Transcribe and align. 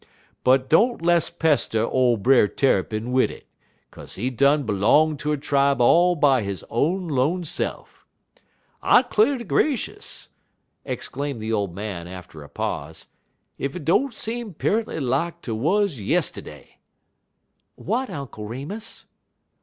But 0.43 0.67
don't 0.67 1.03
less 1.03 1.29
pester 1.29 1.85
ole 1.85 2.17
Brer 2.17 2.47
Tarrypin 2.47 3.11
wid 3.11 3.29
it, 3.29 3.45
'kaze 3.91 4.15
he 4.15 4.31
done 4.31 4.63
b'long 4.63 5.15
ter 5.15 5.33
a 5.33 5.37
tribe 5.37 5.79
all 5.79 6.15
by 6.15 6.41
he 6.41 6.55
own 6.71 7.07
'lone 7.07 7.43
se'f. 7.43 8.03
I 8.81 9.03
'clar' 9.03 9.37
ter 9.37 9.43
gracious," 9.43 10.29
exclaimed 10.85 11.39
the 11.39 11.53
old 11.53 11.75
man 11.75 12.07
after 12.07 12.41
a 12.41 12.49
pause, 12.49 13.09
"ef 13.59 13.73
hit 13.73 13.85
don't 13.85 14.11
seem 14.11 14.55
periently 14.55 14.99
lak 14.99 15.43
't 15.43 15.51
wuz 15.53 15.99
yistiddy!" 16.01 16.77
"What, 17.75 18.09
Uncle 18.09 18.47
Remus?" 18.47 19.05